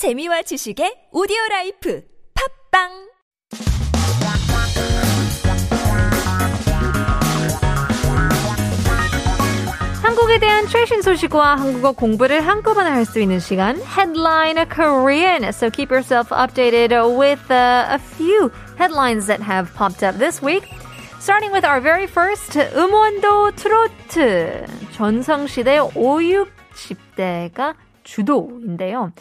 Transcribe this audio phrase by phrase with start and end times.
[0.00, 2.00] 재미와 지식의 오디오 라이프
[2.72, 2.88] 팝빵
[10.02, 15.44] 한국에 대한 최신 소식과 한국어 공부를 한꺼번에 할 수 있는 시간 Headline Korean.
[15.52, 20.64] So keep yourself updated with uh, a few headlines that have popped up this week.
[21.20, 29.12] Starting with our very first 음원도 트로트 전성시대 5, 60대가 주도인데요.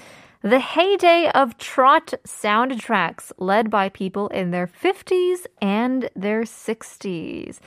[0.43, 7.61] The heyday of trot soundtracks led by people in their 50s and their 60s.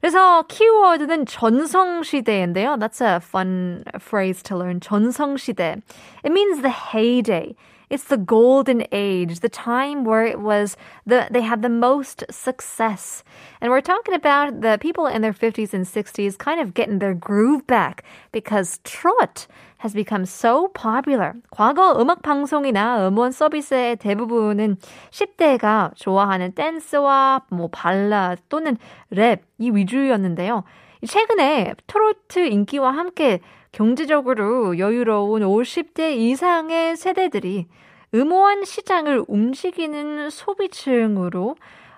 [0.00, 2.78] 그래서 키워드는 전성시대인데요.
[2.78, 4.80] That's a fun phrase to learn.
[4.80, 5.82] 전성시대.
[6.24, 7.54] It means the heyday.
[7.92, 10.76] It's the golden age, the time where it was
[11.06, 13.24] the they had the most success.
[13.62, 17.14] And we're talking about the people in their 50s and 60s kind of getting their
[17.14, 19.46] groove back because trot
[19.78, 21.34] has become so popular.
[21.50, 24.76] 과거 음악 방송이나 음원 서비스의 대부분은
[25.10, 28.76] 10대가 좋아하는 댄스와 뭐 발라 또는
[29.10, 30.64] 랩이 위주였는데요.
[31.06, 33.40] 최근에 트로트 인기와 함께
[33.72, 37.66] 경제적으로 여유로운 50대 이상의 세대들이
[38.14, 41.56] 음원 시장을 움직이는 소비층으로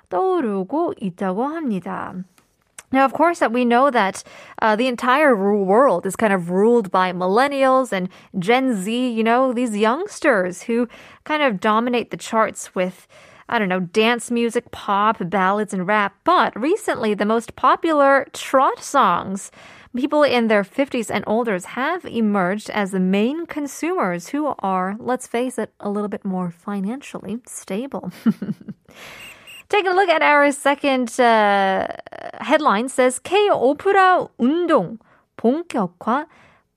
[0.09, 2.15] 떠오르고 있다고 합니다.
[2.93, 4.25] Now, of course, that we know that
[4.61, 9.53] uh, the entire world is kind of ruled by millennials and Gen Z, you know,
[9.53, 10.89] these youngsters who
[11.23, 13.07] kind of dominate the charts with,
[13.49, 16.15] I don't know, dance music, pop, ballads, and rap.
[16.23, 19.51] But recently, the most popular trot songs,
[19.97, 25.27] people in their 50s and older have emerged as the main consumers who are, let's
[25.27, 28.13] face it, a little bit more financially stable.
[29.69, 31.89] Taking a look at our second uh,
[32.41, 34.99] headline says K 오프라 운동
[35.37, 36.27] 본격화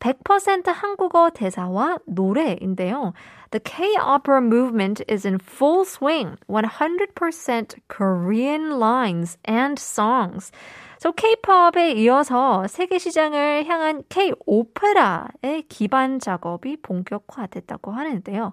[0.00, 3.12] 100% 한국어 대사와 노래인데요.
[3.50, 6.36] The K-opera movement is in full swing.
[6.48, 10.52] 100% Korean lines and songs.
[10.98, 18.52] So K-pop에 이어서 세계 시장을 향한 K-오페라의 기반 작업이 본격화됐다고 하는데요.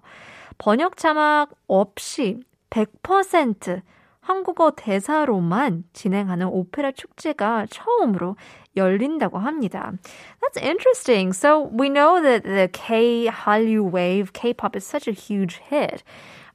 [0.58, 2.40] 번역 자막 없이
[2.70, 3.82] 100%
[4.25, 8.37] 한국어 대사로만 진행하는 오페라 축제가 처음으로
[8.77, 9.93] 열린다고 합니다.
[10.41, 11.33] That's interesting.
[11.33, 16.05] So we know that the K Hallyu wave, K-pop is such a huge hit.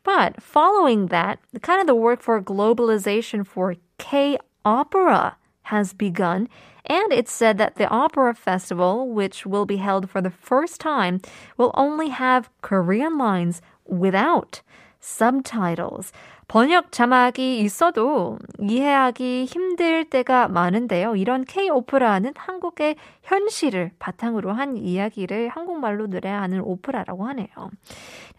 [0.03, 6.47] But following that, kind of the work for globalization for K-opera has begun.
[6.85, 11.21] And it's said that the opera festival, which will be held for the first time,
[11.57, 14.61] will only have Korean lines without
[15.01, 16.11] subtitles.
[16.47, 21.15] 번역 자막이 있어도 이해하기 힘들 때가 많은데요.
[21.15, 27.71] 이런 K-오프라는 한국의 현실을 바탕으로 한 이야기를 한국말로 노래하는 오페라라고 하네요.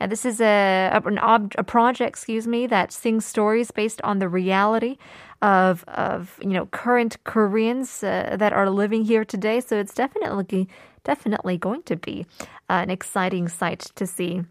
[0.00, 4.20] Now, this is a, an ob, a project, excuse me, that sings stories based on
[4.20, 4.98] the reality
[5.42, 9.60] of, of you know, current Koreans uh, that are living here today.
[9.60, 10.68] So it's definitely,
[11.02, 12.26] definitely going to be
[12.70, 14.42] uh, an exciting sight to see.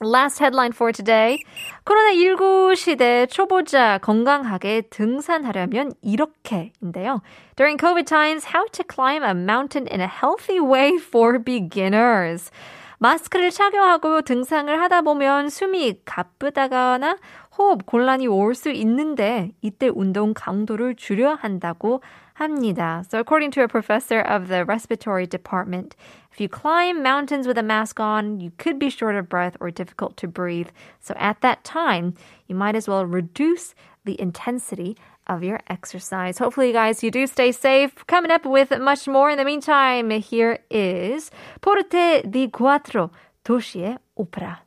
[0.00, 1.42] Last headline for today.
[1.84, 7.20] 코로나19 시대 초보자 건강하게 등산하려면 이렇게인데요.
[7.56, 12.52] During COVID times, how to climb a mountain in a healthy way for beginners.
[13.03, 17.17] 마스크를 착용하고 등산을 하다 보면 숨이 가쁘다거나
[17.57, 22.01] 호흡 곤란이 올 수 있는데 이때 운동 강도를 줄여야 한다고
[22.33, 23.03] 합니다.
[23.03, 25.97] So according to a professor of the respiratory department,
[26.31, 29.69] if you climb mountains with a mask on, you could be short of breath or
[29.69, 30.69] difficult to breathe.
[31.01, 32.15] So at that time,
[32.47, 33.75] you might as well reduce
[34.05, 34.95] the intensity
[35.27, 36.37] of your exercise.
[36.37, 37.93] Hopefully, you guys, you do stay safe.
[38.07, 39.29] Coming up with much more.
[39.29, 43.11] In the meantime, here is Forte di Quattro,
[43.43, 44.62] 도시의 오페라.